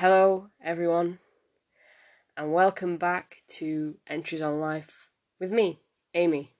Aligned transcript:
Hello, 0.00 0.48
everyone, 0.64 1.18
and 2.34 2.54
welcome 2.54 2.96
back 2.96 3.42
to 3.48 3.96
Entries 4.06 4.40
on 4.40 4.58
Life 4.58 5.10
with 5.38 5.52
me, 5.52 5.80
Amy. 6.14 6.54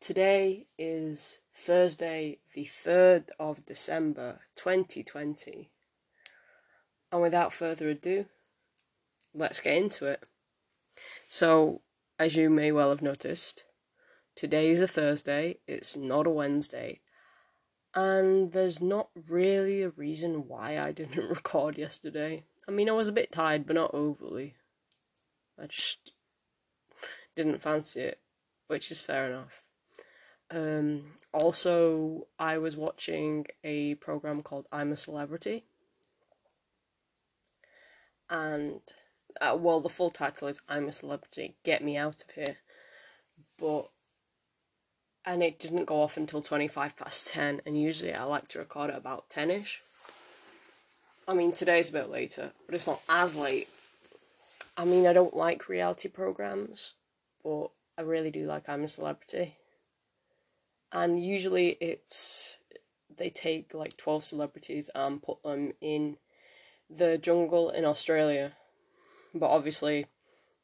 Today 0.00 0.66
is 0.78 1.40
Thursday, 1.54 2.38
the 2.54 2.64
3rd 2.64 3.24
of 3.38 3.66
December 3.66 4.40
2020, 4.54 5.68
and 7.12 7.20
without 7.20 7.52
further 7.52 7.90
ado, 7.90 8.24
let's 9.34 9.60
get 9.60 9.76
into 9.76 10.06
it. 10.06 10.24
So, 11.28 11.82
as 12.18 12.34
you 12.34 12.48
may 12.48 12.72
well 12.72 12.88
have 12.88 13.02
noticed, 13.02 13.64
today 14.34 14.70
is 14.70 14.80
a 14.80 14.88
Thursday, 14.88 15.58
it's 15.66 15.98
not 15.98 16.26
a 16.26 16.30
Wednesday, 16.30 16.99
and 17.94 18.52
there's 18.52 18.80
not 18.80 19.08
really 19.28 19.82
a 19.82 19.90
reason 19.90 20.46
why 20.46 20.78
I 20.78 20.92
didn't 21.00 21.28
record 21.28 21.78
yesterday. 21.78 22.44
I 22.68 22.70
mean, 22.70 22.88
I 22.88 22.92
was 22.92 23.08
a 23.08 23.12
bit 23.12 23.32
tired, 23.32 23.66
but 23.66 23.76
not 23.76 23.94
overly. 23.94 24.54
I 25.60 25.66
just 25.66 26.12
didn't 27.36 27.60
fancy 27.62 28.00
it, 28.00 28.20
which 28.68 28.90
is 28.90 29.00
fair 29.00 29.26
enough. 29.26 29.64
Um, 30.50 31.12
also, 31.32 32.26
I 32.38 32.58
was 32.58 32.76
watching 32.76 33.46
a 33.62 33.94
program 33.96 34.42
called 34.42 34.66
I'm 34.72 34.92
a 34.92 34.96
Celebrity. 34.96 35.64
And, 38.28 38.80
uh, 39.40 39.56
well, 39.58 39.80
the 39.80 39.88
full 39.88 40.10
title 40.10 40.48
is 40.48 40.60
I'm 40.68 40.88
a 40.88 40.92
Celebrity, 40.92 41.56
Get 41.64 41.82
Me 41.82 41.96
Out 41.96 42.22
of 42.22 42.30
Here. 42.30 42.56
But 43.58 43.90
and 45.24 45.42
it 45.42 45.58
didn't 45.58 45.84
go 45.84 46.00
off 46.02 46.16
until 46.16 46.42
25 46.42 46.96
past 46.96 47.28
10 47.28 47.62
and 47.66 47.80
usually 47.80 48.12
i 48.12 48.22
like 48.22 48.48
to 48.48 48.58
record 48.58 48.90
at 48.90 48.96
about 48.96 49.28
10ish 49.28 49.78
i 51.28 51.34
mean 51.34 51.52
today's 51.52 51.90
a 51.90 51.92
bit 51.92 52.10
later 52.10 52.52
but 52.66 52.74
it's 52.74 52.86
not 52.86 53.02
as 53.08 53.34
late. 53.34 53.68
I 54.76 54.84
mean 54.84 55.06
i 55.06 55.12
don't 55.12 55.36
like 55.36 55.68
reality 55.68 56.08
programs 56.08 56.94
but 57.44 57.70
i 57.98 58.02
really 58.02 58.30
do 58.30 58.46
like 58.46 58.68
i'm 58.68 58.84
a 58.84 58.88
celebrity. 58.88 59.56
And 60.92 61.24
usually 61.24 61.76
it's 61.80 62.58
they 63.16 63.30
take 63.30 63.74
like 63.74 63.96
12 63.96 64.24
celebrities 64.24 64.90
and 64.94 65.22
put 65.22 65.42
them 65.44 65.72
in 65.80 66.16
the 66.88 67.16
jungle 67.16 67.70
in 67.70 67.84
australia. 67.84 68.52
But 69.32 69.50
obviously 69.50 70.06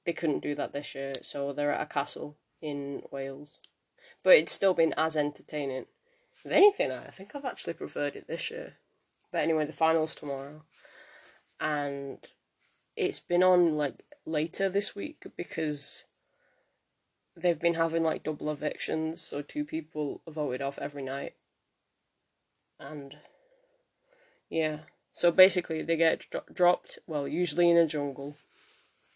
they 0.04 0.12
couldn't 0.12 0.42
do 0.42 0.54
that 0.54 0.72
this 0.72 0.94
year 0.94 1.12
so 1.22 1.52
they're 1.52 1.72
at 1.72 1.82
a 1.82 1.86
castle 1.86 2.36
in 2.62 3.02
wales 3.12 3.58
but 4.26 4.34
it's 4.34 4.52
still 4.52 4.74
been 4.74 4.92
as 4.96 5.16
entertaining. 5.16 5.86
If 6.34 6.50
anything, 6.50 6.90
I 6.90 7.10
think 7.10 7.36
I've 7.36 7.44
actually 7.44 7.74
preferred 7.74 8.16
it 8.16 8.26
this 8.26 8.50
year. 8.50 8.72
But 9.30 9.44
anyway, 9.44 9.66
the 9.66 9.72
finals 9.72 10.16
tomorrow, 10.16 10.62
and 11.60 12.18
it's 12.96 13.20
been 13.20 13.44
on 13.44 13.76
like 13.76 14.02
later 14.24 14.68
this 14.68 14.96
week 14.96 15.24
because 15.36 16.06
they've 17.36 17.60
been 17.60 17.74
having 17.74 18.02
like 18.02 18.24
double 18.24 18.50
evictions, 18.50 19.22
so 19.22 19.42
two 19.42 19.64
people 19.64 20.22
voted 20.28 20.60
off 20.60 20.76
every 20.80 21.04
night, 21.04 21.34
and 22.80 23.18
yeah. 24.50 24.78
So 25.12 25.30
basically, 25.30 25.82
they 25.82 25.96
get 25.96 26.26
dro- 26.32 26.42
dropped. 26.52 26.98
Well, 27.06 27.28
usually 27.28 27.70
in 27.70 27.76
a 27.76 27.86
jungle, 27.86 28.34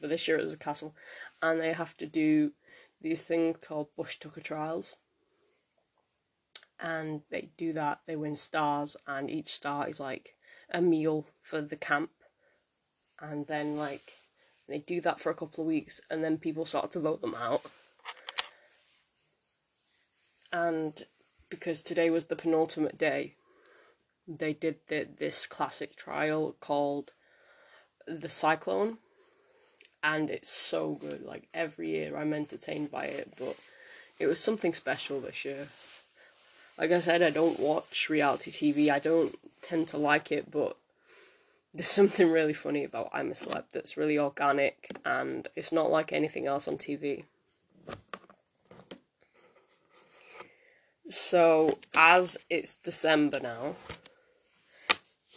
but 0.00 0.08
this 0.08 0.28
year 0.28 0.38
it 0.38 0.44
was 0.44 0.54
a 0.54 0.58
castle, 0.58 0.94
and 1.42 1.60
they 1.60 1.72
have 1.72 1.96
to 1.96 2.06
do 2.06 2.52
these 3.00 3.22
things 3.22 3.56
called 3.60 3.94
bush 3.96 4.16
tucker 4.18 4.40
trials. 4.40 4.96
And 6.78 7.22
they 7.30 7.50
do 7.56 7.72
that, 7.74 8.00
they 8.06 8.16
win 8.16 8.36
stars, 8.36 8.96
and 9.06 9.30
each 9.30 9.52
star 9.52 9.88
is 9.88 10.00
like 10.00 10.36
a 10.70 10.80
meal 10.80 11.26
for 11.42 11.60
the 11.60 11.76
camp. 11.76 12.10
And 13.20 13.46
then, 13.46 13.76
like, 13.76 14.14
they 14.66 14.78
do 14.78 15.00
that 15.02 15.20
for 15.20 15.30
a 15.30 15.34
couple 15.34 15.62
of 15.62 15.68
weeks, 15.68 16.00
and 16.10 16.24
then 16.24 16.38
people 16.38 16.64
start 16.64 16.90
to 16.92 17.00
vote 17.00 17.20
them 17.20 17.34
out. 17.34 17.62
And 20.52 21.04
because 21.50 21.82
today 21.82 22.08
was 22.08 22.26
the 22.26 22.36
penultimate 22.36 22.96
day, 22.96 23.34
they 24.26 24.54
did 24.54 24.76
the, 24.88 25.06
this 25.18 25.46
classic 25.46 25.96
trial 25.96 26.56
called 26.60 27.12
the 28.06 28.28
Cyclone 28.28 28.98
and 30.02 30.30
it's 30.30 30.48
so 30.48 30.94
good. 30.94 31.24
Like 31.24 31.48
every 31.54 31.90
year, 31.90 32.16
I'm 32.16 32.32
entertained 32.32 32.90
by 32.90 33.04
it, 33.04 33.32
but 33.38 33.56
it 34.18 34.26
was 34.26 34.40
something 34.40 34.74
special 34.74 35.20
this 35.20 35.44
year. 35.44 35.68
Like 36.78 36.92
I 36.92 37.00
said, 37.00 37.22
I 37.22 37.30
don't 37.30 37.60
watch 37.60 38.08
reality 38.08 38.50
TV. 38.50 38.90
I 38.90 38.98
don't 38.98 39.34
tend 39.62 39.88
to 39.88 39.98
like 39.98 40.32
it, 40.32 40.50
but 40.50 40.76
there's 41.72 41.88
something 42.00 42.30
really 42.30 42.54
funny 42.54 42.84
about 42.84 43.10
I'm 43.12 43.30
a 43.30 43.34
Celeb 43.34 43.64
that's 43.72 43.96
really 43.96 44.18
organic, 44.18 44.90
and 45.04 45.48
it's 45.56 45.72
not 45.72 45.90
like 45.90 46.12
anything 46.12 46.46
else 46.46 46.66
on 46.66 46.78
TV. 46.78 47.24
So, 51.08 51.78
as 51.96 52.38
it's 52.48 52.74
December 52.74 53.40
now, 53.40 53.74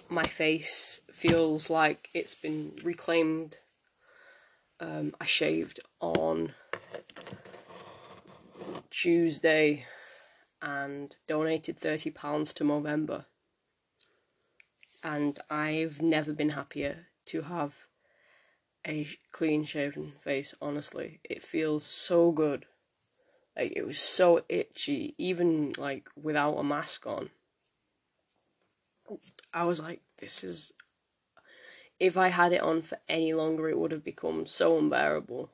my 0.08 0.24
face 0.24 1.02
feels 1.12 1.70
like 1.70 2.10
it's 2.14 2.36
been 2.36 2.74
reclaimed 2.84 3.58
um, 4.84 5.16
I 5.20 5.26
shaved 5.26 5.80
on 6.02 6.54
Tuesday 8.90 9.86
and 10.62 11.16
donated 11.28 11.80
£30 11.80 12.54
to 12.54 12.64
Movember. 12.64 13.26
And 15.04 15.40
I've 15.50 16.02
never 16.02 16.34
been 16.34 16.50
happier 16.50 17.08
to 17.28 17.44
have 17.44 17.88
a 18.86 19.08
clean 19.32 19.64
shaven 19.64 20.14
face, 20.20 20.54
honestly. 20.62 21.20
It 21.24 21.44
feels 21.44 21.86
so 21.86 22.32
good. 22.32 22.66
Like, 23.58 23.74
it 23.76 23.86
was 23.86 24.00
so 24.00 24.42
itchy, 24.50 25.16
even 25.18 25.74
like 25.78 26.10
without 26.22 26.56
a 26.56 26.64
mask 26.64 27.06
on. 27.06 27.30
I 29.54 29.64
was 29.64 29.80
like, 29.80 30.02
this 30.18 30.44
is 30.44 30.74
if 32.00 32.18
I 32.18 32.30
had 32.30 32.54
it 32.54 32.62
on 32.62 32.82
for 32.82 32.98
any 33.08 33.34
longer, 33.34 33.70
it 33.70 33.78
would 33.78 33.92
have 33.92 34.04
become 34.04 34.46
so 34.46 34.78
unbearable. 34.78 35.50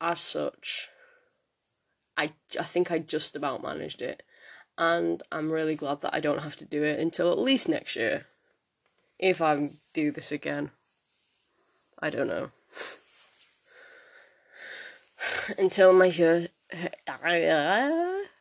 As 0.00 0.20
such, 0.20 0.88
I, 2.16 2.30
I 2.58 2.64
think 2.64 2.90
I 2.90 2.98
just 2.98 3.36
about 3.36 3.62
managed 3.62 4.02
it, 4.02 4.22
and 4.76 5.22
I'm 5.30 5.52
really 5.52 5.74
glad 5.74 6.00
that 6.00 6.14
I 6.14 6.20
don't 6.20 6.42
have 6.42 6.56
to 6.56 6.64
do 6.64 6.82
it 6.82 6.98
until 6.98 7.30
at 7.30 7.38
least 7.38 7.68
next 7.68 7.96
year. 7.96 8.26
If 9.18 9.40
I 9.40 9.70
do 9.92 10.10
this 10.10 10.32
again, 10.32 10.70
I 12.00 12.10
don't 12.10 12.28
know. 12.28 12.50
until 15.58 15.92
my 15.92 16.08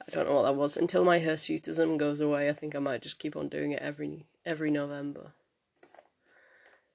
I 0.07 0.11
don't 0.11 0.27
know 0.27 0.35
what 0.35 0.43
that 0.43 0.55
was. 0.55 0.77
Until 0.77 1.05
my 1.05 1.19
hirsutism 1.19 1.97
goes 1.97 2.19
away, 2.19 2.49
I 2.49 2.53
think 2.53 2.75
I 2.75 2.79
might 2.79 3.01
just 3.01 3.19
keep 3.19 3.35
on 3.35 3.49
doing 3.49 3.71
it 3.71 3.81
every 3.81 4.25
every 4.45 4.71
November. 4.71 5.33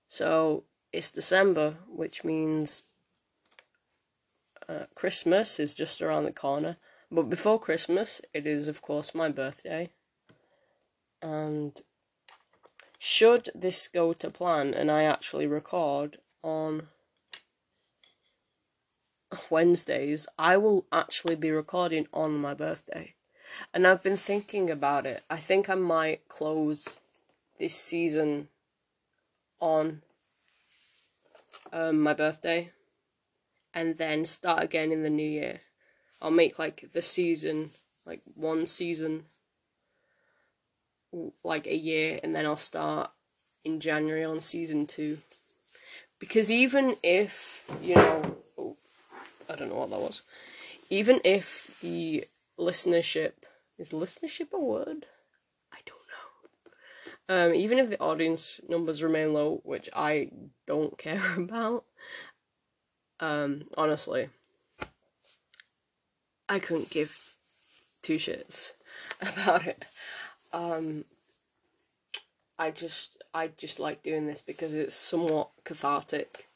So 0.09 0.65
it's 0.93 1.11
December, 1.11 1.77
which 1.89 2.25
means 2.25 2.85
uh, 4.69 4.85
Christmas 4.95 5.61
is 5.61 5.75
just 5.75 6.03
around 6.03 6.25
the 6.25 6.33
corner. 6.33 6.77
But 7.11 7.31
before 7.31 7.61
Christmas, 7.61 8.21
it 8.35 8.47
is, 8.47 8.69
of 8.69 8.83
course, 8.83 9.15
my 9.15 9.29
birthday. 9.29 9.91
And 11.23 11.81
should 12.99 13.51
this 13.55 13.89
go 13.89 14.13
to 14.13 14.31
plan 14.31 14.75
and 14.75 14.91
I 14.91 15.05
actually 15.05 15.47
record 15.47 16.19
on 16.43 16.89
Wednesdays, 19.51 20.27
I 20.39 20.57
will 20.57 20.87
actually 20.93 21.35
be 21.37 21.51
recording 21.51 22.07
on 22.13 22.39
my 22.39 22.55
birthday. 22.55 23.15
And 23.73 23.87
I've 23.87 24.03
been 24.03 24.17
thinking 24.17 24.71
about 24.71 25.07
it. 25.07 25.23
I 25.31 25.37
think 25.37 25.69
I 25.69 25.75
might 25.75 26.29
close 26.29 26.99
this 27.59 27.75
season 27.75 28.49
on 29.61 30.03
um, 31.73 32.01
my 32.01 32.15
birthday 32.15 32.71
and 33.75 33.99
then 33.99 34.25
start 34.25 34.63
again 34.63 34.93
in 34.93 35.03
the 35.03 35.11
new 35.11 35.29
year. 35.29 35.61
I'll 36.21 36.31
make 36.31 36.59
like 36.59 36.91
the 36.93 37.03
season, 37.03 37.71
like 38.07 38.23
one 38.35 38.67
season, 38.67 39.27
like 41.45 41.67
a 41.67 41.77
year, 41.77 42.19
and 42.23 42.35
then 42.35 42.47
I'll 42.47 42.57
start 42.57 43.11
in 43.65 43.81
January 43.81 44.25
on 44.25 44.41
season 44.41 44.87
two. 44.87 45.19
Because 46.19 46.51
even 46.51 46.97
if, 47.03 47.71
you 47.83 47.97
know, 47.97 48.37
oh, 48.57 48.77
I 49.49 49.57
don't 49.57 49.69
know 49.69 49.77
what 49.77 49.91
that 49.91 50.01
was, 50.01 50.23
even 50.89 51.21
if 51.25 51.79
the 51.81 52.25
listenership, 52.59 53.33
is 53.79 53.91
listenership 53.91 54.53
a 54.53 54.59
word? 54.59 55.07
Um, 57.29 57.55
even 57.55 57.79
if 57.79 57.91
the 57.91 58.01
audience 58.01 58.61
numbers 58.69 59.03
remain 59.03 59.33
low, 59.33 59.61
which 59.65 59.89
I 59.95 60.31
don't 60.67 60.97
care 60.99 61.35
about, 61.37 61.85
um, 63.21 63.65
honestly, 63.77 64.29
I 66.49 66.59
couldn't 66.59 66.91
give 66.91 67.37
two 68.03 68.17
shits 68.17 68.73
about 69.21 69.67
it. 69.67 69.87
Um, 70.53 71.05
I 72.59 72.71
just 72.71 73.23
I 73.35 73.49
just 73.49 73.79
like 73.79 74.03
doing 74.03 74.27
this 74.27 74.41
because 74.41 74.75
it's 74.75 74.95
somewhat 74.95 75.51
cathartic, 75.65 76.49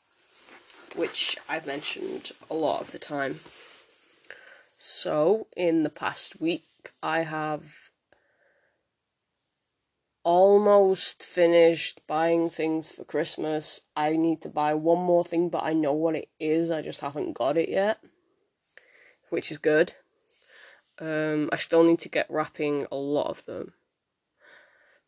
which 0.96 1.36
I've 1.48 1.66
mentioned 1.66 2.32
a 2.50 2.54
lot 2.54 2.80
of 2.80 2.92
the 2.92 2.98
time. 2.98 3.40
So, 4.76 5.46
in 5.56 5.82
the 5.82 5.90
past 5.90 6.40
week, 6.40 6.64
I 7.02 7.20
have 7.20 7.89
almost 10.30 11.24
finished 11.24 12.06
buying 12.06 12.48
things 12.48 12.92
for 12.92 13.02
Christmas. 13.02 13.80
I 13.96 14.14
need 14.16 14.40
to 14.42 14.48
buy 14.48 14.74
one 14.74 15.00
more 15.00 15.24
thing, 15.24 15.48
but 15.48 15.64
I 15.64 15.72
know 15.72 15.92
what 15.92 16.14
it 16.14 16.28
is. 16.38 16.70
I 16.70 16.82
just 16.82 17.00
haven't 17.00 17.32
got 17.32 17.56
it 17.56 17.68
yet, 17.68 17.98
which 19.30 19.50
is 19.50 19.58
good. 19.58 19.94
Um, 21.00 21.50
I 21.52 21.56
still 21.56 21.82
need 21.82 21.98
to 22.00 22.08
get 22.08 22.30
wrapping 22.30 22.86
a 22.92 22.96
lot 22.96 23.26
of 23.26 23.44
them. 23.46 23.72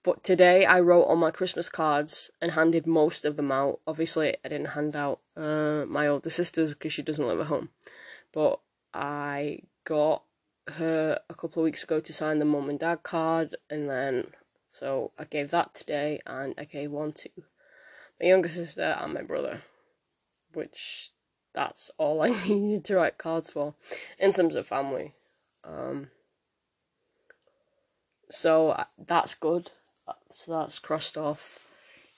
But 0.03 0.25
today 0.25 0.65
I 0.65 0.81
wrote 0.81 1.05
on 1.05 1.21
my 1.21 1.31
Christmas 1.31 1.69
cards 1.69 2.33
and 2.41 2.51
handed 2.51 2.85
most 2.85 3.25
of 3.25 3.37
them 3.37 3.53
out. 3.53 3.79
Obviously, 3.87 4.37
I 4.45 4.49
didn't 4.49 4.75
hand 4.75 4.97
out 4.97 5.21
uh, 5.37 5.85
my 5.87 6.09
older 6.09 6.31
sister's 6.31 6.75
because 6.75 6.93
she 6.93 7.03
doesn't 7.03 7.29
live 7.29 7.39
at 7.39 7.47
home. 7.47 7.69
But 8.33 8.59
I 8.93 9.61
got 9.85 10.25
her 10.67 11.21
a 11.31 11.35
couple 11.35 11.63
of 11.63 11.65
weeks 11.65 11.85
ago 11.85 12.01
to 12.01 12.13
sign 12.13 12.41
the 12.41 12.45
mum 12.45 12.69
and 12.69 12.81
dad 12.81 13.05
card, 13.05 13.55
and 13.71 13.89
then 13.89 14.33
so 14.73 15.13
I 15.19 15.25
gave 15.25 15.51
that 15.51 15.75
today, 15.75 16.23
and 16.27 16.55
I 16.57 16.65
gave 16.65 16.91
one 16.91 17.13
to 17.13 17.29
my 18.19 18.27
younger 18.27 18.49
sister 18.49 18.97
and 18.99 19.13
my 19.13 19.21
brother, 19.21 19.61
which 20.55 21.11
that's 21.53 21.91
all 21.99 22.23
I 22.23 22.31
needed 22.49 22.83
to 22.87 22.97
write 22.97 23.19
cards 23.19 23.51
for 23.51 23.75
in 24.19 24.33
terms 24.33 24.55
of 24.55 24.67
family. 24.67 25.15
Um, 25.63 26.09
so 28.31 28.83
that's 28.97 29.35
good. 29.35 29.73
So 30.31 30.59
that's 30.59 30.79
crossed 30.79 31.19
off. 31.19 31.71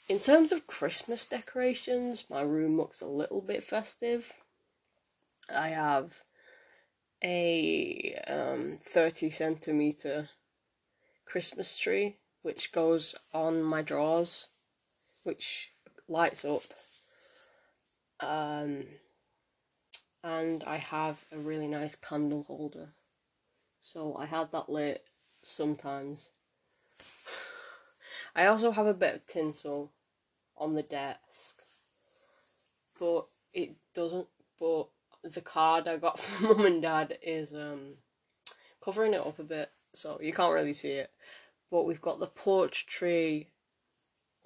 In 0.08 0.20
terms 0.20 0.52
of 0.52 0.68
Christmas 0.68 1.26
decorations, 1.26 2.26
my 2.30 2.42
room 2.42 2.76
looks 2.76 3.00
a 3.00 3.06
little 3.06 3.42
bit 3.42 3.64
festive. 3.64 4.32
I 5.52 5.68
have 5.70 6.22
a 7.20 8.14
um, 8.28 8.78
30 8.80 9.30
centimeter 9.30 10.28
Christmas 11.26 11.76
tree 11.76 12.18
which 12.44 12.72
goes 12.72 13.14
on 13.32 13.62
my 13.62 13.80
drawers, 13.80 14.48
which 15.22 15.72
lights 16.06 16.44
up. 16.44 16.60
Um, 18.20 18.84
and 20.22 20.62
I 20.66 20.76
have 20.76 21.24
a 21.32 21.38
really 21.38 21.66
nice 21.66 21.94
candle 21.94 22.42
holder. 22.42 22.90
So 23.80 24.14
I 24.18 24.26
have 24.26 24.50
that 24.50 24.68
lit 24.68 25.04
sometimes. 25.42 26.32
I 28.36 28.44
also 28.44 28.72
have 28.72 28.86
a 28.86 28.92
bit 28.92 29.14
of 29.14 29.26
tinsel 29.26 29.92
on 30.58 30.74
the 30.74 30.82
desk, 30.82 31.62
but 33.00 33.24
it 33.54 33.70
doesn't. 33.94 34.26
But 34.60 34.88
the 35.22 35.40
card 35.40 35.88
I 35.88 35.96
got 35.96 36.18
from 36.20 36.48
mum 36.48 36.66
and 36.66 36.82
dad 36.82 37.16
is 37.22 37.54
um 37.54 37.94
covering 38.84 39.14
it 39.14 39.26
up 39.26 39.38
a 39.38 39.44
bit, 39.44 39.70
so 39.94 40.20
you 40.20 40.34
can't 40.34 40.52
really 40.52 40.74
see 40.74 40.92
it. 40.92 41.10
But 41.74 41.86
we've 41.86 42.00
got 42.00 42.20
the 42.20 42.28
porch 42.28 42.86
tree 42.86 43.48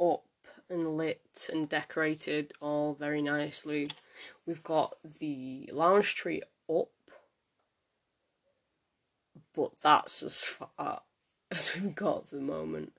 up 0.00 0.24
and 0.70 0.96
lit 0.96 1.50
and 1.52 1.68
decorated 1.68 2.54
all 2.58 2.94
very 2.94 3.20
nicely. 3.20 3.90
We've 4.46 4.62
got 4.62 4.96
the 5.18 5.68
lounge 5.70 6.14
tree 6.14 6.40
up, 6.70 6.88
but 9.54 9.72
that's 9.82 10.22
as 10.22 10.42
far 10.42 11.02
as 11.50 11.74
we've 11.74 11.94
got 11.94 12.26
for 12.26 12.36
the 12.36 12.40
moment. 12.40 12.94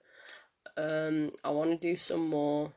Um, 0.78 1.32
I 1.44 1.50
want 1.50 1.72
to 1.72 1.88
do 1.88 1.96
some 1.96 2.30
more 2.30 2.74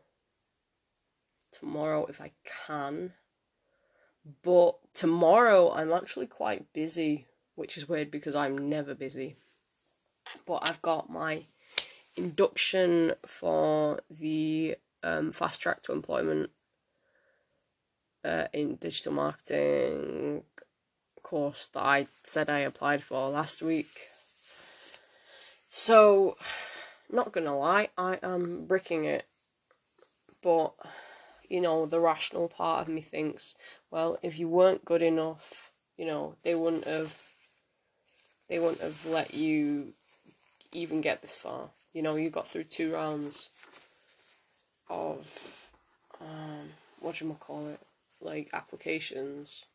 tomorrow 1.51 2.07
if 2.07 2.19
I 2.19 2.31
can. 2.67 3.13
But 4.43 4.77
tomorrow 4.95 5.71
I'm 5.71 5.93
actually 5.93 6.29
quite 6.29 6.73
busy, 6.73 7.27
which 7.57 7.77
is 7.77 7.91
weird 7.91 8.11
because 8.11 8.35
I'm 8.35 8.71
never 8.71 8.95
busy. 8.95 9.37
But 10.47 10.69
I've 10.69 10.83
got 10.83 11.11
my 11.11 11.43
induction 12.17 13.15
for 13.27 14.01
the 14.11 14.77
um, 15.03 15.33
fast 15.33 15.61
track 15.61 15.83
to 15.83 15.93
employment 15.93 16.51
uh, 18.25 18.47
in 18.53 18.77
digital 18.77 19.13
marketing 19.13 20.45
course 21.23 21.69
that 21.69 21.83
I 21.83 22.07
said 22.23 22.51
I 22.51 22.61
applied 22.61 23.03
for 23.03 23.29
last 23.31 23.63
week. 23.63 24.09
So, 25.69 26.37
not 27.11 27.33
gonna 27.33 27.57
lie, 27.57 27.89
I 27.97 28.19
am 28.23 28.67
bricking 28.67 29.05
it, 29.05 29.27
but 30.43 30.75
you 31.49 31.61
know, 31.61 31.87
the 31.87 32.01
rational 32.01 32.49
part 32.49 32.83
of 32.83 32.93
me 32.93 33.01
thinks, 33.01 33.57
well, 33.91 34.19
if 34.23 34.39
you 34.39 34.49
weren't 34.49 34.85
good 34.85 35.03
enough, 35.03 35.73
you 35.97 36.07
know, 36.07 36.37
they 36.43 36.55
wouldn't 36.55 36.87
have 36.87 37.23
they 38.49 38.59
wouldn't 38.59 38.83
have 38.83 39.07
let 39.07 39.35
you 39.35 39.95
even 40.73 41.01
get 41.01 41.23
this 41.23 41.37
far. 41.37 41.71
You 41.93 42.03
know, 42.03 42.17
you 42.17 42.31
got 42.31 42.49
through 42.49 42.65
two 42.65 42.93
rounds 42.93 43.51
of 44.89 45.71
um 46.21 46.71
what 47.01 47.21
you 47.21 47.37
call 47.41 47.69
it, 47.69 47.81
like 48.21 48.51
applications, 48.53 49.67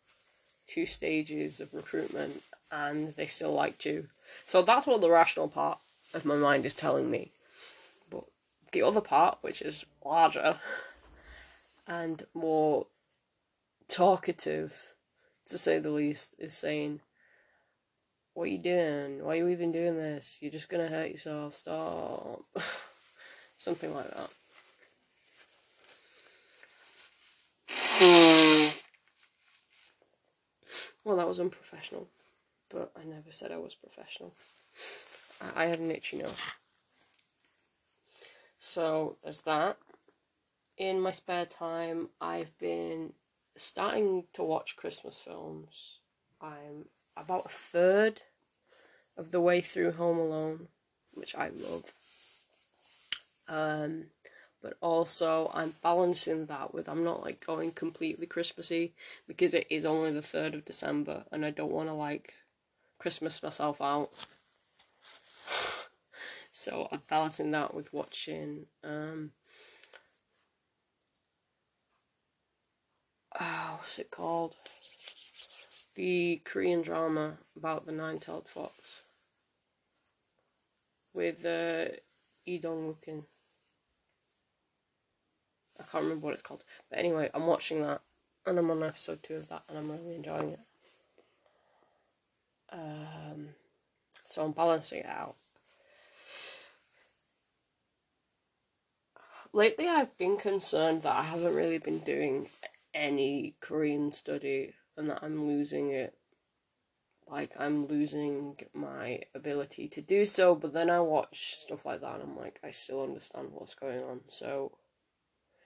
two 0.65 0.85
stages 0.85 1.59
of 1.59 1.73
recruitment, 1.73 2.41
and 2.71 3.13
they 3.15 3.25
still 3.25 3.53
liked 3.53 3.85
you. 3.85 4.07
So 4.45 4.61
that's 4.61 4.88
what 4.88 5.01
the 5.01 5.09
rational 5.09 5.47
part 5.47 5.79
of 6.13 6.25
my 6.25 6.35
mind 6.35 6.65
is 6.65 6.73
telling 6.73 7.09
me. 7.09 7.31
But 8.09 8.23
the 8.71 8.81
other 8.81 9.01
part, 9.01 9.39
which 9.41 9.61
is 9.61 9.85
larger, 10.03 10.57
and 11.88 12.23
more 12.33 12.88
talkative, 13.88 14.94
to 15.47 15.57
say 15.57 15.79
the 15.79 15.89
least, 15.91 16.35
is 16.38 16.53
saying, 16.53 17.01
What 18.38 18.44
are 18.44 18.51
you 18.51 18.60
doing? 18.60 19.24
Why 19.24 19.31
are 19.31 19.36
you 19.38 19.48
even 19.48 19.72
doing 19.72 19.98
this? 19.98 20.38
You're 20.42 20.51
just 20.51 20.69
gonna 20.69 20.89
hurt 20.89 21.10
yourself. 21.10 21.56
Stop. 21.56 22.44
Something 23.57 23.95
like 23.95 24.12
that. 24.12 24.30
Hmm. 27.68 28.78
well, 31.04 31.18
that 31.18 31.28
was 31.28 31.39
unprofessional, 31.39 32.10
but 32.69 32.92
I 32.95 33.06
never 33.06 33.31
said 33.31 33.51
I 33.51 33.57
was 33.57 33.74
professional. 33.74 34.36
I, 35.42 35.63
I 35.63 35.66
had 35.66 35.80
an 35.80 35.90
itchy 35.90 36.18
nose. 36.18 36.40
So, 38.60 39.18
there's 39.24 39.42
that 39.42 39.78
in 40.78 41.01
my 41.01 41.09
spare 41.09 41.47
time, 41.47 42.09
I've 42.21 42.56
been 42.59 43.14
starting 43.56 44.26
to 44.33 44.44
watch 44.44 44.76
Christmas 44.76 45.18
films. 45.18 46.02
I'm 46.40 46.85
about 47.18 47.47
a 47.47 47.50
third 47.50 48.21
of 49.18 49.31
the 49.31 49.42
way 49.42 49.62
through 49.62 49.94
Home 49.94 50.18
Alone, 50.18 50.68
which 51.14 51.36
I 51.36 51.50
love. 51.50 51.92
Um, 53.50 54.06
but 54.62 54.78
also 54.81 55.52
I'm 55.54 55.76
balancing 55.81 56.47
that 56.47 56.74
with 56.74 56.90
I'm 56.90 57.04
not 57.04 57.24
like 57.24 57.45
going 57.45 57.71
completely 57.71 58.26
Christmassy 58.26 58.94
because 59.28 59.54
it 59.54 59.68
is 59.69 59.86
only 59.86 60.12
the 60.12 60.21
third 60.21 60.54
of 60.54 60.66
December 60.66 61.26
and 61.31 61.45
I 61.45 61.52
don't 61.52 61.71
want 61.71 61.90
to 61.90 61.94
like 61.94 62.33
Christmas 63.00 63.42
myself 63.42 63.81
out. 63.81 64.09
so 66.52 66.88
I'm 66.92 67.02
balancing 67.09 67.52
that 67.52 67.74
with 67.74 67.94
watching 67.94 68.66
um 68.83 69.31
oh, 73.40 73.78
what's 73.80 74.00
it 74.00 74.12
called? 74.12 74.56
The 75.95 76.42
Korean 76.44 76.81
drama 76.81 77.38
about 77.56 77.86
the 77.86 77.92
nine-tailed 77.92 78.47
fox 78.47 79.02
with 81.18 81.44
uh, 81.45 81.86
Lee 82.45 82.59
Dong-wook 82.59 83.24
I 85.80 85.83
can't 85.83 86.04
remember 86.04 86.26
what 86.26 86.33
it's 86.33 86.42
called, 86.42 86.64
but 86.90 87.00
anyway, 87.00 87.30
I'm 87.33 87.45
watching 87.45 87.81
that, 87.83 88.02
and 88.45 88.57
I'm 88.57 88.71
on 88.71 88.83
episode 88.83 89.21
two 89.21 89.36
of 89.36 89.50
that, 89.50 89.64
and 89.68 89.78
I'm 89.78 89.92
really 89.92 90.16
enjoying 90.16 90.52
it. 90.54 90.59
Um, 92.71 93.50
so 94.26 94.45
I'm 94.45 94.52
balancing 94.52 95.00
it 95.00 95.06
out. 95.06 95.36
Lately, 99.54 99.88
I've 99.88 100.18
been 100.18 100.38
concerned 100.38 101.04
that 101.04 101.16
I 101.16 101.24
haven't 101.24 101.56
really 101.56 101.78
been 101.78 102.00
doing 102.00 102.50
any 102.94 103.56
Korean 103.59 104.12
study 104.12 104.74
and 104.95 105.09
that 105.09 105.19
I'm 105.21 105.47
losing 105.47 105.92
it. 105.92 106.17
Like, 107.30 107.54
I'm 107.60 107.88
losing 107.88 108.57
my 108.74 109.22
ability 109.36 109.90
to 109.90 110.02
do 110.02 110.24
so, 110.24 110.56
but 110.56 110.74
then 110.74 110.90
I 110.90 111.02
watch 111.02 111.57
stuff 111.60 111.86
like 111.86 112.02
that 112.02 112.16
and 112.16 112.24
I'm 112.24 112.38
like, 112.38 112.60
I 112.64 112.72
still 112.72 113.04
understand 113.04 113.50
what's 113.52 113.76
going 113.76 114.02
on. 114.02 114.22
So, 114.28 114.78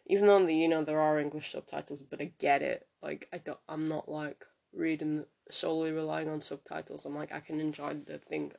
even 0.08 0.28
though, 0.28 0.48
you 0.48 0.68
know, 0.68 0.84
there 0.84 1.00
are 1.00 1.20
English 1.20 1.52
subtitles, 1.52 2.02
but 2.02 2.20
I 2.20 2.32
get 2.40 2.62
it. 2.64 2.88
Like, 3.02 3.28
I 3.32 3.38
don't, 3.38 3.60
I'm 3.70 3.88
not 3.88 4.10
like 4.10 4.46
reading 4.74 5.26
solely 5.50 5.92
relying 5.92 6.30
on 6.30 6.42
subtitles. 6.42 7.06
I'm 7.06 7.16
like, 7.16 7.32
I 7.32 7.40
can 7.40 7.60
enjoy 7.60 7.94
the 7.94 8.18
thing, 8.18 8.54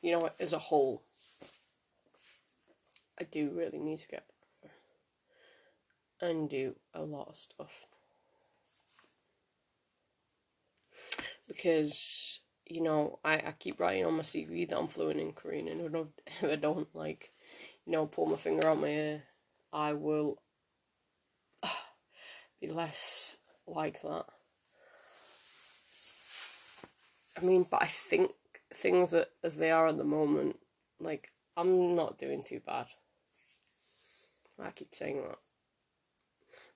you 0.00 0.12
know, 0.12 0.30
as 0.40 0.54
a 0.54 0.58
whole. 0.58 1.02
I 3.20 3.24
do 3.24 3.50
really 3.50 3.78
need 3.78 3.98
to 3.98 4.08
get 4.08 4.24
and 6.22 6.48
do 6.48 6.76
a 6.94 7.02
lot 7.02 7.28
of 7.28 7.36
stuff. 7.36 7.86
Because, 11.52 12.40
you 12.66 12.80
know, 12.80 13.18
I, 13.22 13.34
I 13.34 13.54
keep 13.58 13.78
writing 13.78 14.06
on 14.06 14.14
my 14.14 14.22
CV 14.22 14.66
that 14.68 14.78
I'm 14.78 14.88
fluent 14.88 15.20
in 15.20 15.32
Korean, 15.32 15.68
and 15.68 15.80
if 15.80 15.86
I 15.86 15.92
don't, 15.92 16.10
if 16.26 16.44
I 16.50 16.56
don't 16.56 16.88
like, 16.94 17.32
you 17.84 17.92
know, 17.92 18.06
pull 18.06 18.26
my 18.26 18.36
finger 18.36 18.66
out 18.66 18.80
my 18.80 18.88
ear, 18.88 19.22
I 19.72 19.92
will 19.92 20.40
be 22.60 22.68
less 22.68 23.36
like 23.66 24.00
that. 24.00 24.24
I 27.36 27.44
mean, 27.44 27.66
but 27.70 27.82
I 27.82 27.86
think 27.86 28.32
things 28.72 29.10
that 29.10 29.28
as 29.44 29.58
they 29.58 29.70
are 29.70 29.88
at 29.88 29.98
the 29.98 30.04
moment, 30.04 30.58
like 31.00 31.32
I'm 31.56 31.94
not 31.94 32.18
doing 32.18 32.42
too 32.42 32.60
bad. 32.64 32.86
I 34.58 34.70
keep 34.70 34.94
saying 34.94 35.22
that. 35.22 35.38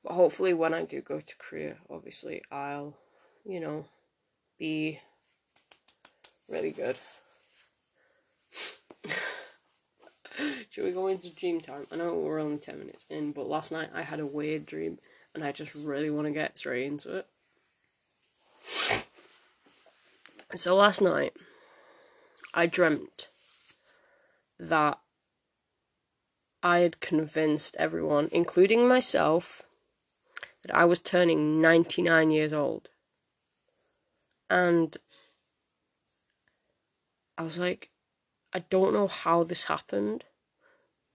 But 0.05 0.15
hopefully 0.15 0.55
when 0.55 0.75
I 0.75 0.85
do 0.85 1.01
go 1.01 1.21
to 1.21 1.37
Korea, 1.37 1.77
obviously 1.89 2.43
I'll, 2.51 2.97
you 3.45 3.61
know, 3.61 3.87
be 4.59 5.01
really 6.49 6.71
good. 6.71 6.99
Should 10.71 10.85
we 10.85 10.93
go 10.93 11.07
into 11.07 11.35
dream 11.35 11.61
time? 11.61 11.87
I 11.91 11.97
know 11.97 12.15
we're 12.15 12.41
only 12.41 12.59
10 12.59 12.79
minutes 12.79 13.07
in, 13.09 13.33
but 13.33 13.49
last 13.49 13.73
night 13.73 13.91
I 13.95 14.03
had 14.03 14.21
a 14.21 14.27
weird 14.27 14.67
dream 14.67 14.99
and 15.35 15.43
I 15.43 15.53
just 15.53 15.75
really 15.75 16.11
want 16.11 16.27
to 16.27 16.33
get 16.33 16.59
straight 16.59 16.87
into 16.87 17.19
it. 17.19 17.27
So 20.55 20.77
last 20.77 21.03
night 21.03 21.33
I 22.55 22.67
dreamt 22.67 23.29
that 24.61 25.01
I 26.63 26.79
had 26.79 27.01
convinced 27.01 27.77
everyone, 27.79 28.29
including 28.33 28.89
myself, 28.89 29.63
that 30.63 30.75
I 30.75 30.85
was 30.85 31.01
turning 31.01 31.61
99 31.61 32.31
years 32.31 32.53
old. 32.53 32.89
And 34.49 34.97
I 37.37 37.43
was 37.43 37.59
like, 37.59 37.91
I 38.53 38.61
don't 38.71 38.95
know 38.95 39.09
how 39.09 39.43
this 39.45 39.65
happened, 39.65 40.25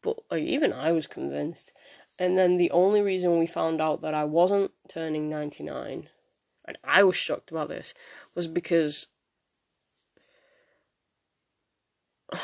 but 0.01 0.17
like 0.29 0.43
even 0.43 0.73
I 0.73 0.91
was 0.91 1.07
convinced. 1.07 1.71
And 2.19 2.37
then 2.37 2.57
the 2.57 2.69
only 2.71 3.01
reason 3.01 3.39
we 3.39 3.47
found 3.47 3.81
out 3.81 4.01
that 4.01 4.13
I 4.13 4.25
wasn't 4.25 4.71
turning 4.87 5.29
99, 5.29 6.09
and 6.65 6.77
I 6.83 7.03
was 7.03 7.15
shocked 7.15 7.49
about 7.49 7.69
this, 7.69 7.93
was 8.35 8.47
because 8.47 9.07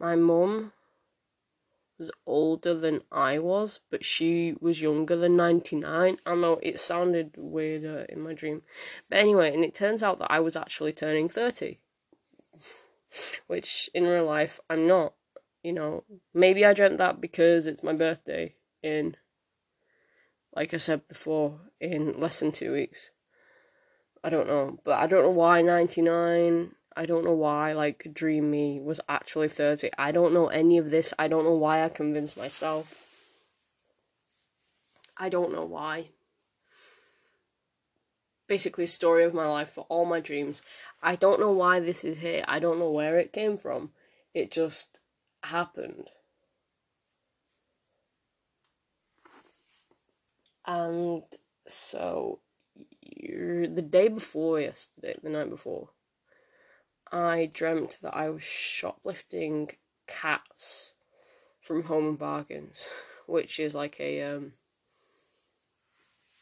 my 0.00 0.16
mum 0.16 0.72
was 2.02 2.10
older 2.26 2.74
than 2.74 3.00
I 3.12 3.38
was, 3.38 3.78
but 3.88 4.04
she 4.04 4.56
was 4.60 4.82
younger 4.82 5.14
than 5.14 5.36
99. 5.36 6.18
I 6.26 6.34
know 6.34 6.58
it 6.60 6.80
sounded 6.80 7.36
weirder 7.36 8.06
in 8.08 8.20
my 8.20 8.32
dream. 8.32 8.62
But 9.08 9.18
anyway, 9.20 9.54
and 9.54 9.64
it 9.64 9.72
turns 9.72 10.02
out 10.02 10.18
that 10.18 10.32
I 10.32 10.40
was 10.40 10.56
actually 10.56 10.94
turning 10.94 11.28
30. 11.28 11.78
Which 13.46 13.88
in 13.94 14.02
real 14.02 14.24
life 14.24 14.58
I'm 14.68 14.88
not. 14.88 15.14
You 15.62 15.74
know, 15.74 16.02
maybe 16.34 16.66
I 16.66 16.72
dreamt 16.72 16.98
that 16.98 17.20
because 17.20 17.68
it's 17.68 17.84
my 17.84 17.92
birthday 17.92 18.56
in, 18.82 19.16
like 20.56 20.74
I 20.74 20.78
said 20.78 21.06
before, 21.06 21.60
in 21.80 22.18
less 22.18 22.40
than 22.40 22.50
two 22.50 22.72
weeks. 22.72 23.12
I 24.24 24.28
don't 24.28 24.48
know. 24.48 24.80
But 24.82 24.98
I 24.98 25.06
don't 25.06 25.22
know 25.22 25.30
why 25.30 25.62
99. 25.62 26.74
I 26.96 27.06
don't 27.06 27.24
know 27.24 27.32
why, 27.32 27.72
like, 27.72 28.08
Dream 28.12 28.50
Me 28.50 28.80
was 28.80 29.00
actually 29.08 29.48
30. 29.48 29.90
I 29.98 30.12
don't 30.12 30.34
know 30.34 30.48
any 30.48 30.78
of 30.78 30.90
this. 30.90 31.14
I 31.18 31.28
don't 31.28 31.44
know 31.44 31.54
why 31.54 31.82
I 31.82 31.88
convinced 31.88 32.36
myself. 32.36 33.08
I 35.16 35.28
don't 35.28 35.52
know 35.52 35.64
why. 35.64 36.08
Basically, 38.46 38.86
story 38.86 39.24
of 39.24 39.32
my 39.32 39.48
life 39.48 39.70
for 39.70 39.86
all 39.88 40.04
my 40.04 40.20
dreams. 40.20 40.62
I 41.02 41.16
don't 41.16 41.40
know 41.40 41.52
why 41.52 41.80
this 41.80 42.04
is 42.04 42.18
here. 42.18 42.44
I 42.46 42.58
don't 42.58 42.78
know 42.78 42.90
where 42.90 43.18
it 43.18 43.32
came 43.32 43.56
from. 43.56 43.92
It 44.34 44.50
just 44.50 44.98
happened. 45.44 46.10
And 50.66 51.22
so, 51.66 52.40
the 53.04 53.86
day 53.88 54.08
before 54.08 54.60
yesterday, 54.60 55.16
the 55.22 55.30
night 55.30 55.50
before, 55.50 55.90
I 57.12 57.50
dreamt 57.52 57.98
that 58.02 58.16
I 58.16 58.30
was 58.30 58.42
shoplifting 58.42 59.72
cats 60.06 60.94
from 61.60 61.84
Home 61.84 62.16
Bargains, 62.16 62.88
which 63.26 63.60
is 63.60 63.74
like 63.74 64.00
a 64.00 64.22
um. 64.22 64.54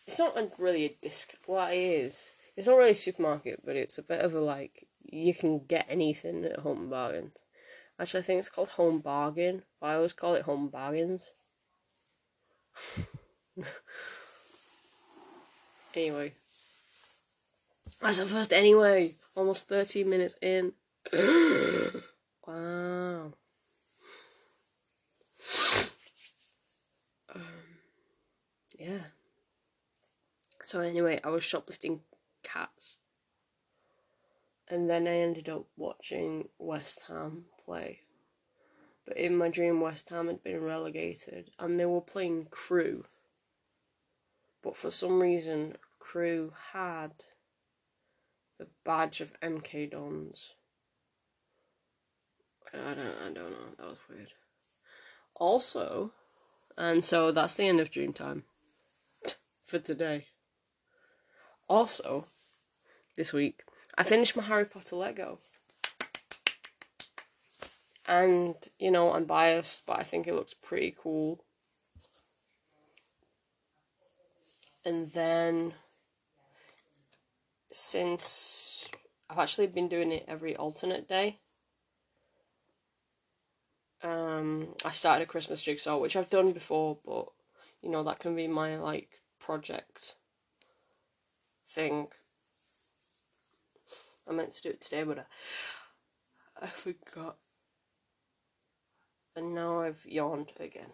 It's 0.07 0.19
not 0.19 0.37
a, 0.37 0.51
really 0.59 0.85
a 0.85 0.97
disc. 1.03 1.35
What 1.47 1.73
it 1.73 1.77
is, 1.77 2.35
it's 2.57 2.69
not 2.69 2.77
really 2.77 2.91
a 2.91 2.95
supermarket, 2.95 3.63
but 3.65 3.75
it's 3.77 3.99
a 3.99 4.03
bit 4.03 4.21
of 4.21 4.33
a 4.35 4.41
like 4.41 4.87
you 5.03 5.35
can 5.35 5.65
get 5.67 5.87
anything 5.89 6.45
at 6.45 6.61
Home 6.61 6.89
Bargains. 6.89 7.39
Actually, 7.99 8.21
I 8.21 8.23
think 8.23 8.39
it's 8.39 8.49
called 8.49 8.71
Home 8.71 9.01
Bargain. 9.01 9.65
I 9.83 9.95
always 9.95 10.13
call 10.13 10.35
it 10.35 10.43
Home 10.43 10.69
Bargains. 10.69 11.31
anyway, 15.97 16.33
that's 18.01 18.19
the 18.21 18.27
first. 18.27 18.53
Anyway 18.53 19.15
almost 19.35 19.69
13 19.69 20.09
minutes 20.09 20.37
in. 20.41 20.73
wow. 22.47 23.33
Um, 27.35 27.43
yeah. 28.79 29.05
So 30.63 30.81
anyway, 30.81 31.21
I 31.25 31.31
was 31.31 31.45
shoplifting 31.45 32.01
cats. 32.43 32.97
And 34.69 34.89
then 34.89 35.09
I 35.09 35.17
ended 35.17 35.49
up 35.49 35.67
watching 35.77 36.49
West 36.59 37.03
Ham 37.09 37.47
play. 37.65 38.01
But 39.05 39.17
in 39.17 39.37
my 39.37 39.49
dream, 39.49 39.81
West 39.81 40.11
Ham 40.11 40.29
had 40.29 40.45
been 40.45 40.63
relegated 40.63 41.51
and 41.59 41.79
they 41.79 41.87
were 41.87 42.01
playing 42.01 42.47
Crewe. 42.51 43.05
But 44.63 44.77
for 44.77 44.91
some 44.91 45.21
reason, 45.21 45.77
Crewe 45.99 46.53
had 46.73 47.25
the 48.61 48.67
badge 48.85 49.23
of 49.23 49.33
MK 49.41 49.91
Dons. 49.91 50.53
I 52.75 52.93
don't, 52.93 52.99
I 52.99 53.33
don't 53.33 53.51
know. 53.51 53.75
That 53.79 53.89
was 53.89 53.99
weird. 54.07 54.35
Also, 55.35 56.13
and 56.77 57.03
so 57.03 57.33
that's 57.33 57.55
the 57.55 57.67
end 57.67 57.81
of 57.81 57.91
Dream 57.91 58.13
Time 58.13 58.45
for 59.65 59.79
today. 59.79 60.27
Also, 61.69 62.27
this 63.17 63.33
week, 63.33 63.63
I 63.97 64.03
finished 64.03 64.37
my 64.37 64.43
Harry 64.43 64.67
Potter 64.67 64.97
Lego. 64.97 65.39
And, 68.07 68.57
you 68.79 68.91
know, 68.91 69.15
I'm 69.15 69.25
biased, 69.25 69.87
but 69.87 69.99
I 69.99 70.03
think 70.03 70.27
it 70.27 70.35
looks 70.35 70.53
pretty 70.53 70.95
cool. 70.97 71.45
And 74.85 75.13
then 75.13 75.75
since 77.73 78.89
I've 79.29 79.39
actually 79.39 79.69
been 79.69 79.89
doing 79.89 80.13
it 80.13 80.25
every 80.27 80.57
alternate 80.57 81.09
day. 81.09 81.39
Um, 84.03 84.75
I 84.85 84.91
started 84.91 85.25
a 85.25 85.27
Christmas 85.27 85.63
jigsaw, 85.63 85.99
which 85.99 86.17
I've 86.17 86.31
done 86.31 86.53
before, 86.53 86.99
but 87.05 87.27
you 87.83 87.91
know 87.91 88.03
that 88.03 88.19
can 88.19 88.35
be 88.35 88.49
my 88.49 88.77
like 88.77 89.21
project 89.39 90.17
thing. 91.67 92.09
I 94.29 94.33
meant 94.33 94.53
to 94.53 94.63
do 94.63 94.69
it 94.71 94.81
today, 94.81 95.03
but 95.03 95.27
I, 96.61 96.67
I 96.67 96.69
forgot. 96.69 97.37
And 99.37 99.55
now 99.55 99.81
I've 99.81 100.05
yawned 100.07 100.53
again. 100.59 100.91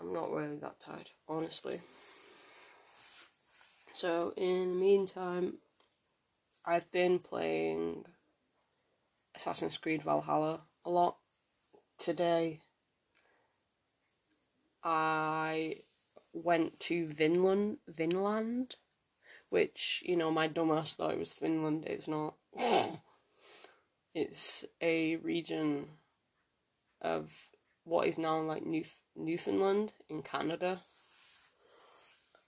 I'm 0.00 0.12
not 0.12 0.30
really 0.30 0.56
that 0.56 0.80
tired, 0.80 1.10
honestly. 1.28 1.80
So, 3.92 4.32
in 4.36 4.70
the 4.70 4.76
meantime, 4.76 5.54
I've 6.64 6.90
been 6.90 7.18
playing 7.18 8.04
Assassin's 9.34 9.78
Creed 9.78 10.02
Valhalla 10.02 10.62
a 10.84 10.90
lot. 10.90 11.16
Today, 11.98 12.60
I 14.82 15.76
went 16.32 16.78
to 16.80 17.06
Vinland, 17.06 17.78
Vinland, 17.88 18.76
which 19.48 20.02
you 20.06 20.16
know 20.16 20.30
my 20.30 20.48
dumbass 20.48 20.94
thought 20.94 21.12
it 21.12 21.18
was 21.18 21.32
Finland. 21.32 21.84
It's 21.86 22.08
not. 22.08 22.34
it's 24.14 24.64
a 24.80 25.16
region 25.16 25.88
of 27.00 27.32
what 27.84 28.06
is 28.06 28.18
now 28.18 28.38
like 28.40 28.64
New 28.64 28.84
Newfoundland 29.16 29.92
in 30.08 30.22
Canada. 30.22 30.80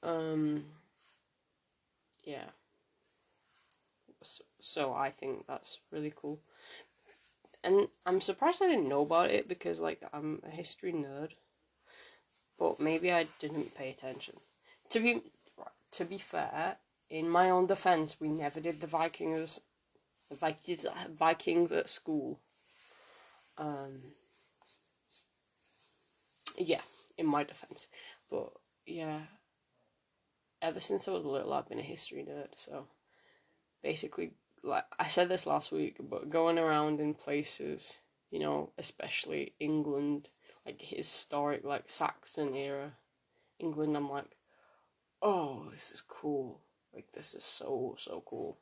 Um. 0.03 0.65
Yeah 2.25 2.51
so 4.61 4.93
I 4.95 5.11
think 5.11 5.47
that's 5.47 5.81
really 5.91 6.13
cool. 6.15 6.41
and 7.65 7.89
I'm 8.05 8.21
surprised 8.21 8.63
I 8.63 8.69
didn't 8.69 8.89
know 8.89 9.03
about 9.03 9.31
it 9.31 9.49
because 9.49 9.81
like 9.81 10.03
I'm 10.13 10.41
a 10.45 10.51
history 10.51 10.93
nerd. 10.93 11.31
But 12.59 12.79
maybe 12.79 13.13
I 13.13 13.27
didn't 13.41 13.75
pay 13.75 13.91
attention. 13.91 14.37
To 14.91 15.01
be 15.01 15.23
to 15.93 16.05
be 16.05 16.19
fair, 16.19 16.77
in 17.11 17.29
my 17.29 17.51
own 17.51 17.67
defense, 17.67 18.21
we 18.21 18.29
never 18.29 18.61
did 18.61 18.81
the 18.81 18.87
Vikings, 18.87 19.61
the 20.31 20.37
Vikings, 20.37 20.87
Vikings 21.19 21.73
at 21.73 21.89
school. 21.89 22.41
Um. 23.59 24.15
Yeah, 26.59 26.83
in 27.17 27.27
my 27.27 27.45
defense, 27.45 27.89
but 28.31 28.53
yeah. 28.87 29.21
Ever 30.61 30.79
since 30.79 31.09
I 31.09 31.13
was 31.13 31.25
little, 31.25 31.53
I've 31.53 31.69
been 31.69 31.81
a 31.81 31.83
history 31.83 32.25
nerd. 32.29 32.55
So, 32.57 32.87
basically, 33.83 34.33
like 34.63 34.85
I 34.99 35.09
said 35.09 35.29
this 35.29 35.47
last 35.47 35.73
week, 35.73 35.97
but 36.01 36.31
going 36.31 36.59
around 36.59 37.01
in 37.01 37.15
places, 37.15 38.01
you 38.31 38.39
know, 38.39 38.71
especially 38.79 39.55
England, 39.61 40.29
like 40.65 40.81
historic, 40.81 41.65
like 41.65 41.85
Saxon 41.91 42.55
era 42.55 42.93
England, 43.63 43.97
I'm 43.97 44.11
like, 44.11 44.37
oh, 45.23 45.69
this 45.71 45.91
is 45.91 46.01
cool. 46.01 46.61
Like, 46.93 47.07
this 47.13 47.35
is 47.35 47.45
so, 47.45 47.97
so 47.99 48.23
cool. 48.27 48.59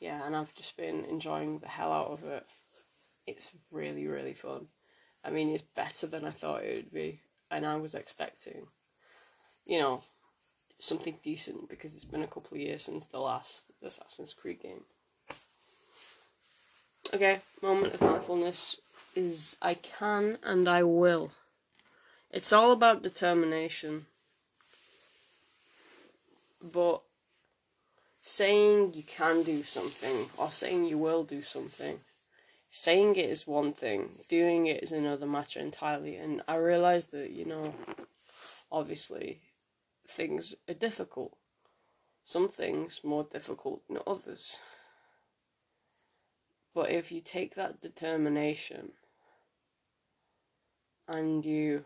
Yeah, 0.00 0.26
and 0.26 0.34
I've 0.34 0.54
just 0.54 0.76
been 0.76 1.04
enjoying 1.04 1.60
the 1.60 1.68
hell 1.68 1.92
out 1.92 2.10
of 2.10 2.24
it. 2.24 2.44
It's 3.26 3.52
really, 3.70 4.08
really 4.08 4.34
fun. 4.34 4.66
I 5.24 5.30
mean, 5.30 5.50
it's 5.50 5.62
better 5.62 6.08
than 6.08 6.24
I 6.24 6.30
thought 6.30 6.64
it 6.64 6.74
would 6.74 6.92
be, 6.92 7.20
and 7.50 7.64
I 7.64 7.76
was 7.76 7.94
expecting. 7.94 8.66
You 9.64 9.78
know, 9.78 10.02
something 10.82 11.16
decent 11.22 11.68
because 11.68 11.94
it's 11.94 12.04
been 12.04 12.24
a 12.24 12.26
couple 12.26 12.56
of 12.56 12.60
years 12.60 12.82
since 12.82 13.06
the 13.06 13.20
last 13.20 13.66
Assassin's 13.82 14.34
Creed 14.34 14.60
game. 14.60 14.82
Okay, 17.14 17.40
moment 17.62 17.94
of 17.94 18.00
mindfulness 18.00 18.78
is 19.14 19.56
I 19.62 19.74
can 19.74 20.38
and 20.42 20.68
I 20.68 20.82
will. 20.82 21.30
It's 22.32 22.52
all 22.52 22.72
about 22.72 23.02
determination. 23.02 24.06
But 26.60 27.02
saying 28.20 28.94
you 28.94 29.02
can 29.04 29.42
do 29.42 29.62
something 29.62 30.26
or 30.36 30.50
saying 30.50 30.86
you 30.86 30.98
will 30.98 31.22
do 31.22 31.42
something, 31.42 32.00
saying 32.70 33.16
it 33.16 33.30
is 33.30 33.46
one 33.46 33.72
thing, 33.72 34.10
doing 34.28 34.66
it 34.66 34.82
is 34.82 34.90
another 34.90 35.26
matter 35.26 35.60
entirely. 35.60 36.16
And 36.16 36.42
I 36.48 36.56
realize 36.56 37.06
that, 37.06 37.30
you 37.30 37.44
know, 37.44 37.74
obviously 38.70 39.42
things 40.06 40.54
are 40.68 40.74
difficult. 40.74 41.36
Some 42.24 42.48
things 42.48 43.00
more 43.02 43.24
difficult 43.24 43.86
than 43.88 43.98
others. 44.06 44.58
But 46.74 46.90
if 46.90 47.12
you 47.12 47.20
take 47.20 47.54
that 47.54 47.80
determination 47.80 48.92
and 51.06 51.44
you, 51.44 51.84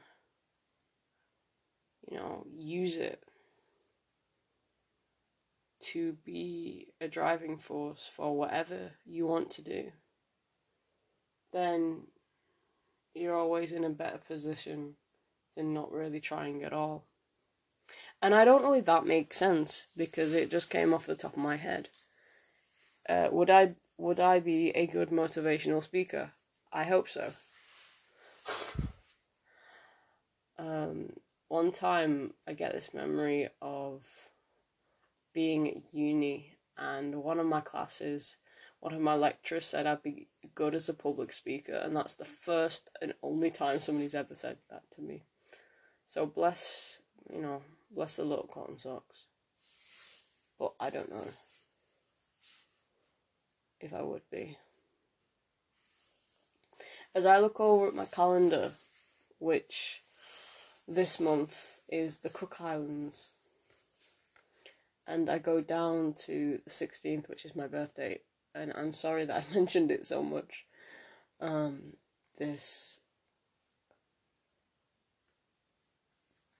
you 2.09 2.17
know, 2.17 2.47
use 2.55 2.99
it 2.99 3.25
to 5.81 6.17
be 6.25 6.89
a 7.01 7.09
driving 7.09 7.57
force 7.57 8.09
for 8.13 8.37
whatever 8.37 8.93
you 9.05 9.27
want 9.27 9.51
to 9.51 9.63
do, 9.63 9.93
then 11.53 12.09
you're 13.15 13.37
always 13.37 13.73
in 13.73 13.85
a 13.85 13.91
better 13.91 14.19
position 14.19 14.97
than 15.57 15.73
not 15.73 15.91
really 15.91 16.21
trying 16.21 16.63
at 16.63 16.73
all. 16.73 17.05
And 18.23 18.35
I 18.35 18.45
don't 18.45 18.63
know 18.63 18.75
if 18.75 18.87
that 18.87 19.07
makes 19.07 19.37
sense 19.37 19.87
because 19.97 20.35
it 20.35 20.51
just 20.51 20.71
came 20.71 20.95
off 20.95 21.07
the 21.07 21.15
top 21.15 21.35
of 21.35 21.39
my 21.39 21.57
head. 21.57 21.89
Uh, 23.09 23.29
would 23.31 23.51
I 23.51 23.77
would 23.99 24.21
I 24.21 24.41
be 24.41 24.71
a 24.71 24.87
good 24.87 25.11
motivational 25.11 25.83
speaker? 25.83 26.33
I 26.73 26.85
hope 26.85 27.09
so. 27.09 27.33
um, 30.59 31.13
one 31.49 31.73
time 31.73 32.35
I 32.47 32.53
get 32.53 32.73
this 32.73 32.93
memory 32.93 33.49
of 33.63 34.03
being 35.33 35.69
at 35.69 35.95
uni 35.95 36.55
and 36.77 37.17
one 37.23 37.39
of 37.39 37.47
my 37.47 37.61
classes, 37.61 38.39
one 38.81 38.93
of 38.93 39.01
my 39.01 39.15
lecturers 39.15 39.67
said 39.67 39.87
I'd 39.87 40.03
be 40.03 40.29
good 40.55 40.75
as 40.75 40.89
a 40.89 40.95
public 40.95 41.33
speaker, 41.33 41.75
and 41.75 41.95
that's 41.95 42.15
the 42.15 42.25
first 42.25 42.91
and 43.01 43.15
only 43.23 43.51
time 43.51 43.79
somebody's 43.79 44.15
ever 44.15 44.35
said 44.35 44.59
that 44.71 44.83
to 44.93 45.03
me. 45.03 45.23
So 46.07 46.27
bless, 46.27 47.01
you 47.33 47.41
know, 47.41 47.63
bless 47.91 48.17
the 48.17 48.25
little 48.25 48.49
cotton 48.53 48.79
socks. 48.79 49.27
But 50.59 50.75
I 50.81 50.91
don't 50.91 51.11
know 51.11 51.29
if 53.81 53.93
I 53.93 54.03
would 54.03 54.23
be. 54.31 54.57
As 57.15 57.25
I 57.25 57.39
look 57.39 57.61
over 57.61 57.89
at 57.89 57.95
my 57.95 58.05
calendar, 58.05 58.73
which 59.39 60.03
this 60.87 61.19
month 61.19 61.81
is 61.89 62.19
the 62.19 62.29
Cook 62.29 62.61
Islands, 62.61 63.29
and 65.07 65.31
I 65.31 65.39
go 65.39 65.61
down 65.61 66.15
to 66.27 66.61
the 66.65 66.71
16th, 66.71 67.29
which 67.29 67.45
is 67.45 67.55
my 67.55 67.67
birthday, 67.67 68.21
and 68.55 68.73
I'm 68.75 68.93
sorry 68.93 69.25
that 69.25 69.45
I 69.49 69.55
mentioned 69.55 69.91
it 69.91 70.05
so 70.05 70.23
much. 70.23 70.67
Um, 71.41 71.95
this 72.39 73.01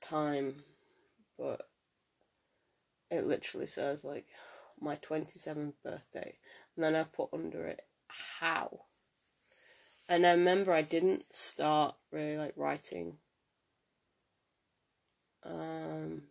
time, 0.01 0.63
but 1.39 1.69
it 3.11 3.27
literally 3.27 3.67
says 3.67 4.05
like 4.05 4.27
my 4.81 4.97
27th 4.97 5.75
birthday, 5.83 6.37
and 6.75 6.85
then 6.85 6.95
I 6.95 7.05
put 7.05 7.31
under 7.33 7.67
it 7.67 7.83
how. 8.09 8.81
And 10.09 10.27
I 10.27 10.33
remember 10.33 10.73
I 10.73 10.83
didn't 10.83 11.35
start 11.35 11.97
really 12.13 12.37
like 12.37 12.55
writing 12.57 13.19
um 15.45 16.23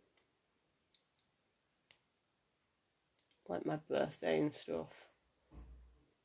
like 3.47 3.65
my 3.65 3.77
birthday 3.89 4.39
and 4.39 4.53
stuff. 4.53 5.05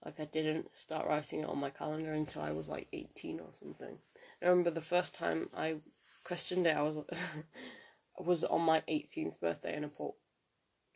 Like 0.04 0.18
I 0.18 0.24
didn't 0.24 0.74
start 0.74 1.06
writing 1.06 1.40
it 1.40 1.48
on 1.48 1.58
my 1.58 1.70
calendar 1.70 2.12
until 2.12 2.42
I 2.42 2.52
was 2.52 2.68
like 2.68 2.88
18 2.92 3.40
or 3.40 3.50
something. 3.52 3.98
I 4.42 4.46
remember 4.46 4.70
the 4.70 4.80
first 4.80 5.14
time 5.14 5.50
I 5.54 5.76
questioned 6.24 6.66
it 6.66 6.76
I 6.76 6.82
was 6.82 6.98
was 8.24 8.44
on 8.44 8.62
my 8.62 8.82
18th 8.88 9.40
birthday 9.40 9.74
and 9.74 9.84
I 9.84 9.88
put 9.88 10.14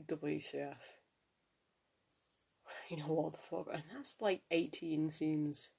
WCF 0.06 0.76
you 2.88 2.96
know, 2.98 3.04
what 3.04 3.32
the 3.32 3.38
fuck? 3.38 3.68
And 3.72 3.82
that's 3.94 4.16
like 4.20 4.42
18 4.50 5.10
seems, 5.10 5.70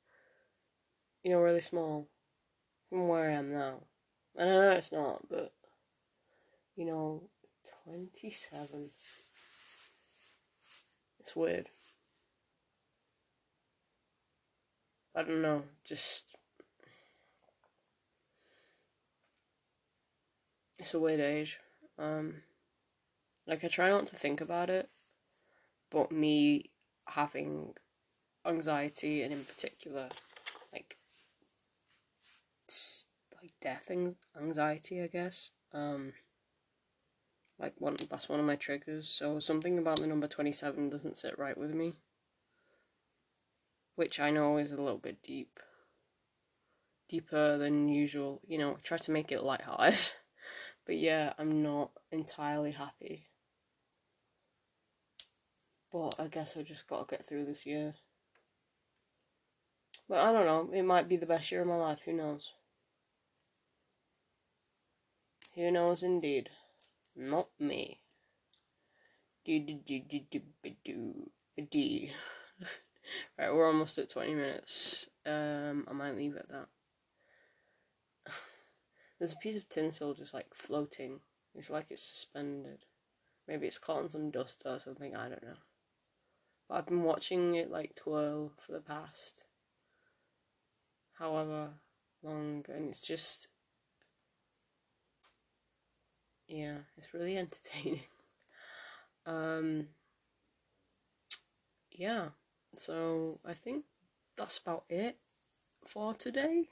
you 1.23 1.31
know, 1.31 1.39
really 1.39 1.61
small 1.61 2.09
from 2.89 3.07
where 3.07 3.29
I 3.29 3.33
am 3.33 3.53
now. 3.53 3.83
And 4.35 4.49
I 4.49 4.53
know 4.53 4.71
it's 4.71 4.91
not, 4.91 5.29
but, 5.29 5.53
you 6.75 6.85
know, 6.85 7.29
27. 7.85 8.91
It's 11.19 11.35
weird. 11.35 11.69
I 15.15 15.23
don't 15.23 15.41
know, 15.41 15.63
just. 15.85 16.35
It's 20.77 20.93
a 20.93 20.99
weird 20.99 21.19
age. 21.19 21.59
Um, 21.97 22.43
like, 23.47 23.63
I 23.63 23.67
try 23.67 23.89
not 23.89 24.07
to 24.07 24.15
think 24.15 24.41
about 24.41 24.69
it, 24.69 24.89
but 25.89 26.11
me 26.11 26.71
having 27.07 27.73
anxiety 28.45 29.21
and 29.21 29.33
in 29.33 29.43
particular 29.43 30.09
like 30.71 30.97
like 33.41 33.51
death 33.61 33.89
anxiety 34.39 35.01
I 35.01 35.07
guess. 35.07 35.51
Um 35.73 36.13
like 37.57 37.73
one 37.79 37.95
that's 38.09 38.29
one 38.29 38.39
of 38.39 38.45
my 38.45 38.55
triggers. 38.55 39.07
So 39.09 39.39
something 39.39 39.77
about 39.77 39.99
the 39.99 40.07
number 40.07 40.27
27 40.27 40.89
doesn't 40.89 41.17
sit 41.17 41.37
right 41.39 41.57
with 41.57 41.73
me 41.73 41.93
which 43.95 44.19
I 44.19 44.29
know 44.29 44.57
is 44.57 44.73
a 44.73 44.81
little 44.81 44.99
bit 44.99 45.23
deep 45.23 45.59
deeper 47.07 47.57
than 47.57 47.87
usual. 47.87 48.41
You 48.47 48.57
know 48.57 48.77
try 48.83 48.97
to 48.97 49.11
make 49.11 49.31
it 49.31 49.43
lighthearted 49.43 50.11
but 50.85 50.97
yeah 50.97 51.33
I'm 51.37 51.61
not 51.63 51.91
entirely 52.11 52.71
happy 52.71 53.27
but 55.95 56.15
I 56.19 56.27
guess 56.27 56.57
I 56.57 56.61
just 56.63 56.87
got 56.87 57.07
to 57.07 57.15
get 57.15 57.25
through 57.25 57.45
this 57.45 57.65
year. 57.65 57.93
But 60.09 60.19
I 60.19 60.33
don't 60.33 60.45
know, 60.45 60.77
it 60.77 60.83
might 60.83 61.07
be 61.07 61.15
the 61.15 61.25
best 61.25 61.49
year 61.51 61.61
of 61.61 61.67
my 61.67 61.77
life, 61.77 61.99
who 62.03 62.11
knows? 62.11 62.51
Who 65.55 65.71
knows 65.71 66.03
indeed? 66.03 66.49
Not 67.15 67.47
me. 67.57 68.01
Right, 73.37 73.53
we're 73.53 73.67
almost 73.67 73.99
at 73.99 74.09
20 74.09 74.33
minutes. 74.33 75.05
Um, 75.27 75.85
I 75.87 75.93
might 75.93 76.17
leave 76.17 76.33
it 76.33 76.47
at 76.49 76.49
that. 76.49 76.67
There's 79.17 79.33
a 79.33 79.37
piece 79.37 79.55
of 79.55 79.69
tinsel 79.69 80.13
just 80.13 80.33
like 80.33 80.53
floating. 80.53 81.21
It's 81.53 81.69
like 81.69 81.87
it's 81.89 82.01
suspended. 82.01 82.85
Maybe 83.47 83.67
it's 83.67 83.77
caught 83.77 84.03
on 84.03 84.09
some 84.09 84.31
dust 84.31 84.63
or 84.65 84.79
something, 84.79 85.15
I 85.15 85.29
don't 85.29 85.43
know. 85.43 85.57
But 86.67 86.75
I've 86.75 86.87
been 86.87 87.03
watching 87.03 87.55
it 87.55 87.69
like 87.69 87.95
twirl 87.95 88.51
for 88.57 88.71
the 88.71 88.79
past 88.79 89.45
however 91.19 91.69
long, 92.23 92.65
and 92.67 92.89
it's 92.89 93.01
just 93.01 93.47
yeah, 96.47 96.77
it's 96.97 97.13
really 97.13 97.37
entertaining. 97.37 98.01
um, 99.25 99.87
yeah, 101.91 102.29
so 102.75 103.39
I 103.45 103.53
think 103.53 103.85
that's 104.37 104.57
about 104.57 104.83
it 104.89 105.17
for 105.85 106.13
today, 106.13 106.69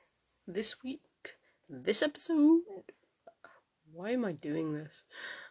this 0.48 0.84
week, 0.84 1.02
this 1.82 2.04
episode. 2.04 2.62
Why 3.92 4.12
am 4.12 4.26
I 4.26 4.34
doing 4.34 4.74
this? 4.74 5.04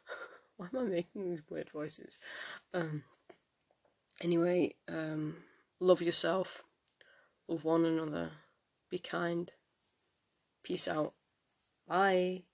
Why 0.56 0.68
am 0.72 0.86
I 0.86 0.88
making 0.88 1.30
these 1.30 1.42
weird 1.50 1.70
voices? 1.70 2.18
Um, 2.72 3.04
anyway, 4.20 4.74
um, 4.88 5.36
love 5.80 6.02
yourself, 6.02 6.62
love 7.48 7.64
one 7.64 7.84
another, 7.84 8.30
be 8.90 8.98
kind. 8.98 9.50
Peace 10.62 10.86
out. 10.86 11.14
Bye. 11.88 12.44